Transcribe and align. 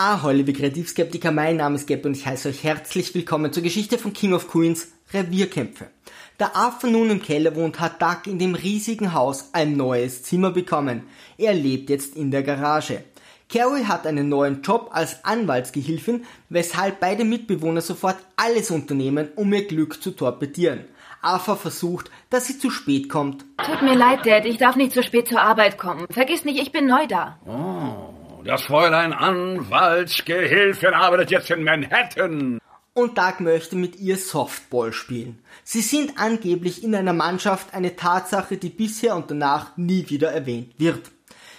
Ahoi, 0.00 0.32
liebe 0.32 0.52
Kreativskeptiker, 0.52 1.32
mein 1.32 1.56
Name 1.56 1.74
ist 1.74 1.88
Geb 1.88 2.06
und 2.06 2.16
ich 2.16 2.24
heiße 2.24 2.50
euch 2.50 2.62
herzlich 2.62 3.16
willkommen 3.16 3.52
zur 3.52 3.64
Geschichte 3.64 3.98
von 3.98 4.12
King 4.12 4.32
of 4.32 4.46
Queens 4.46 4.92
Revierkämpfe. 5.12 5.88
Da 6.36 6.52
Arthur 6.54 6.90
nun 6.90 7.10
im 7.10 7.20
Keller 7.20 7.56
wohnt, 7.56 7.80
hat 7.80 8.00
Doug 8.00 8.28
in 8.30 8.38
dem 8.38 8.54
riesigen 8.54 9.12
Haus 9.12 9.48
ein 9.54 9.76
neues 9.76 10.22
Zimmer 10.22 10.52
bekommen. 10.52 11.02
Er 11.36 11.52
lebt 11.52 11.90
jetzt 11.90 12.14
in 12.14 12.30
der 12.30 12.44
Garage. 12.44 13.02
Carrie 13.48 13.86
hat 13.86 14.06
einen 14.06 14.28
neuen 14.28 14.62
Job 14.62 14.90
als 14.92 15.24
Anwaltsgehilfin, 15.24 16.24
weshalb 16.48 17.00
beide 17.00 17.24
Mitbewohner 17.24 17.80
sofort 17.80 18.18
alles 18.36 18.70
unternehmen, 18.70 19.30
um 19.34 19.52
ihr 19.52 19.66
Glück 19.66 20.00
zu 20.00 20.12
torpedieren. 20.12 20.84
Arthur 21.22 21.56
versucht, 21.56 22.08
dass 22.30 22.46
sie 22.46 22.60
zu 22.60 22.70
spät 22.70 23.08
kommt. 23.08 23.44
Tut 23.66 23.82
mir 23.82 23.96
leid, 23.96 24.24
Dad, 24.24 24.46
ich 24.46 24.58
darf 24.58 24.76
nicht 24.76 24.92
zu 24.92 25.02
spät 25.02 25.26
zur 25.26 25.40
Arbeit 25.40 25.76
kommen. 25.76 26.06
Vergiss 26.08 26.44
nicht, 26.44 26.62
ich 26.62 26.70
bin 26.70 26.86
neu 26.86 27.08
da. 27.08 27.40
Oh. 27.44 28.17
Das 28.44 28.62
Fräulein 28.62 29.12
Anwaltsgehilfin 29.12 30.94
arbeitet 30.94 31.30
jetzt 31.30 31.50
in 31.50 31.64
Manhattan. 31.64 32.58
Und 32.94 33.18
Doug 33.18 33.40
möchte 33.40 33.76
mit 33.76 33.96
ihr 33.96 34.16
Softball 34.16 34.92
spielen. 34.92 35.38
Sie 35.64 35.80
sind 35.80 36.18
angeblich 36.18 36.82
in 36.82 36.94
einer 36.94 37.12
Mannschaft 37.12 37.74
eine 37.74 37.96
Tatsache, 37.96 38.56
die 38.56 38.70
bisher 38.70 39.16
und 39.16 39.30
danach 39.30 39.76
nie 39.76 40.08
wieder 40.08 40.32
erwähnt 40.32 40.74
wird. 40.78 41.10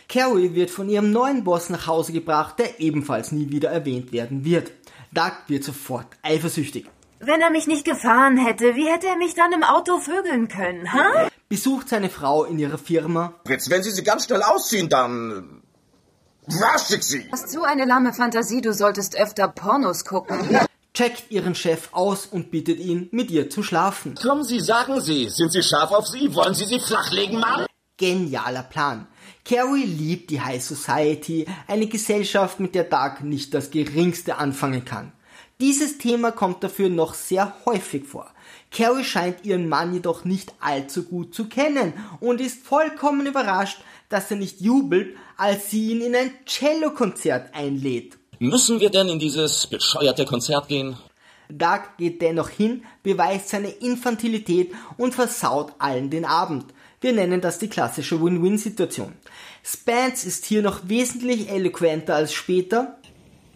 Carrie 0.07 0.55
wird 0.55 0.71
von 0.71 0.89
ihrem 0.89 1.11
neuen 1.11 1.43
Boss 1.43 1.69
nach 1.69 1.85
Hause 1.85 2.13
gebracht, 2.13 2.59
der 2.59 2.79
ebenfalls 2.79 3.31
nie 3.31 3.51
wieder 3.51 3.69
erwähnt 3.69 4.11
werden 4.11 4.43
wird. 4.43 4.71
Doug 5.11 5.33
wird 5.47 5.63
sofort 5.63 6.07
eifersüchtig. 6.23 6.87
Wenn 7.19 7.41
er 7.41 7.51
mich 7.51 7.67
nicht 7.67 7.85
gefahren 7.85 8.37
hätte, 8.37 8.75
wie 8.75 8.87
hätte 8.87 9.07
er 9.07 9.17
mich 9.17 9.35
dann 9.35 9.51
im 9.51 9.63
Auto 9.63 9.99
vögeln 9.99 10.47
können, 10.47 10.91
ha? 10.93 11.27
Besucht 11.49 11.89
seine 11.89 12.09
Frau 12.09 12.45
in 12.45 12.57
ihrer 12.57 12.77
Firma. 12.77 13.33
Jetzt, 13.47 13.69
wenn 13.69 13.83
Sie 13.83 13.91
sie 13.91 14.03
ganz 14.03 14.25
schnell 14.25 14.41
ausziehen, 14.41 14.87
dann 14.87 15.61
Raschig 16.51 17.03
sie! 17.03 17.23
Du 17.23 17.31
hast 17.31 17.49
so 17.51 17.63
eine 17.63 17.85
lahme 17.85 18.13
Fantasie, 18.13 18.61
du 18.61 18.73
solltest 18.73 19.15
öfter 19.15 19.47
Pornos 19.47 20.05
gucken. 20.05 20.39
Checkt 20.93 21.29
ihren 21.31 21.53
Chef 21.53 21.89
aus 21.91 22.25
und 22.25 22.49
bittet 22.49 22.79
ihn, 22.79 23.07
mit 23.11 23.29
ihr 23.29 23.49
zu 23.49 23.61
schlafen. 23.61 24.15
Kommen 24.15 24.43
Sie, 24.43 24.59
sagen 24.59 24.99
Sie, 24.99 25.29
sind 25.29 25.51
Sie 25.51 25.61
scharf 25.61 25.91
auf 25.91 26.07
sie? 26.07 26.33
Wollen 26.33 26.55
Sie 26.55 26.65
sie 26.65 26.79
flachlegen, 26.79 27.39
Mann? 27.39 27.65
Genialer 27.97 28.63
Plan. 28.63 29.07
Carrie 29.45 29.85
liebt 29.85 30.31
die 30.31 30.41
High 30.41 30.63
Society, 30.63 31.45
eine 31.67 31.87
Gesellschaft, 31.87 32.59
mit 32.59 32.73
der 32.73 32.85
Doug 32.85 33.21
nicht 33.23 33.53
das 33.53 33.69
geringste 33.69 34.37
anfangen 34.37 34.85
kann. 34.85 35.11
Dieses 35.61 35.97
Thema 35.97 36.31
kommt 36.31 36.63
dafür 36.63 36.87
noch 36.87 37.13
sehr 37.13 37.53
häufig 37.65 38.05
vor. 38.05 38.31
Carrie 38.71 39.03
scheint 39.03 39.43
ihren 39.43 39.67
Mann 39.67 39.93
jedoch 39.93 40.23
nicht 40.23 40.53
allzu 40.61 41.03
gut 41.03 41.35
zu 41.35 41.49
kennen 41.49 41.91
und 42.21 42.39
ist 42.39 42.65
vollkommen 42.65 43.25
überrascht, 43.25 43.79
dass 44.07 44.31
er 44.31 44.37
nicht 44.37 44.61
jubelt, 44.61 45.17
als 45.35 45.69
sie 45.69 45.91
ihn 45.91 46.01
in 46.01 46.15
ein 46.15 46.31
Cellokonzert 46.47 47.53
einlädt. 47.53 48.17
Müssen 48.39 48.79
wir 48.79 48.89
denn 48.89 49.09
in 49.09 49.19
dieses 49.19 49.67
bescheuerte 49.67 50.23
Konzert 50.23 50.69
gehen? 50.69 50.95
Doug 51.49 51.81
geht 51.97 52.21
dennoch 52.21 52.49
hin, 52.49 52.85
beweist 53.03 53.49
seine 53.49 53.69
Infantilität 53.69 54.71
und 54.97 55.13
versaut 55.13 55.73
allen 55.77 56.09
den 56.09 56.23
Abend. 56.23 56.67
Wir 57.01 57.11
nennen 57.11 57.41
das 57.41 57.59
die 57.59 57.67
klassische 57.67 58.21
Win-Win-Situation. 58.21 59.11
Spence 59.61 60.23
ist 60.25 60.45
hier 60.45 60.61
noch 60.61 60.87
wesentlich 60.87 61.49
eloquenter 61.49 62.15
als 62.15 62.33
später. 62.33 62.97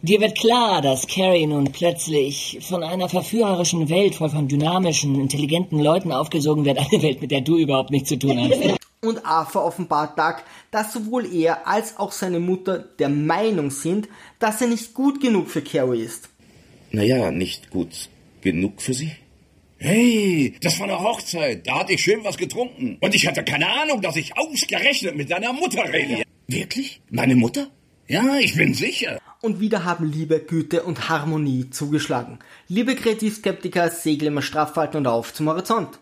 Dir 0.05 0.19
wird 0.19 0.37
klar, 0.37 0.81
dass 0.81 1.07
Carrie 1.07 1.47
nun 1.47 1.71
plötzlich 1.71 2.59
von 2.61 2.83
einer 2.83 3.07
verführerischen 3.07 3.87
Welt 3.87 4.15
voll 4.15 4.29
von 4.29 4.49
dynamischen, 4.49 5.17
intelligenten 5.17 5.79
Leuten 5.79 6.11
aufgesogen 6.11 6.65
wird. 6.65 6.77
Eine 6.77 7.01
Welt, 7.01 7.21
mit 7.21 7.31
der 7.31 7.39
du 7.39 7.57
überhaupt 7.57 7.89
nichts 7.89 8.09
zu 8.09 8.17
tun 8.17 8.37
hast. 8.37 8.79
Und 8.99 9.25
Arthur 9.25 9.63
offenbart 9.63 10.19
Doug, 10.19 10.43
dass 10.71 10.91
sowohl 10.91 11.33
er 11.33 11.69
als 11.69 11.97
auch 11.99 12.11
seine 12.11 12.41
Mutter 12.41 12.79
der 12.79 13.07
Meinung 13.07 13.71
sind, 13.71 14.09
dass 14.39 14.59
er 14.59 14.67
nicht 14.67 14.93
gut 14.93 15.21
genug 15.21 15.47
für 15.47 15.61
Carrie 15.61 16.01
ist. 16.01 16.27
Naja, 16.91 17.31
nicht 17.31 17.69
gut 17.69 18.09
genug 18.41 18.81
für 18.81 18.93
sie? 18.93 19.13
Hey, 19.77 20.53
das 20.61 20.81
war 20.81 20.89
eine 20.89 20.99
Hochzeit. 20.99 21.65
Da 21.65 21.79
hatte 21.79 21.93
ich 21.93 22.03
schön 22.03 22.25
was 22.25 22.35
getrunken. 22.35 22.97
Und 22.99 23.15
ich 23.15 23.25
hatte 23.25 23.45
keine 23.45 23.69
Ahnung, 23.69 24.01
dass 24.01 24.17
ich 24.17 24.37
ausgerechnet 24.37 25.15
mit 25.15 25.31
deiner 25.31 25.53
Mutter 25.53 25.85
rede. 25.93 26.23
Wirklich? 26.47 26.99
Meine 27.09 27.37
Mutter? 27.37 27.69
Ja, 28.07 28.37
ich 28.37 28.55
bin 28.55 28.73
sicher. 28.73 29.19
Und 29.39 29.61
wieder 29.61 29.85
haben 29.85 30.11
Liebe, 30.11 30.39
Güte 30.39 30.83
und 30.83 31.07
Harmonie 31.07 31.69
zugeschlagen. 31.69 32.39
Liebe 32.67 32.95
Kreativskeptiker, 32.95 33.89
Segel 33.89 34.27
immer 34.27 34.41
straff 34.41 34.75
halten 34.75 34.97
und 34.97 35.07
auf 35.07 35.33
zum 35.33 35.47
Horizont. 35.47 35.99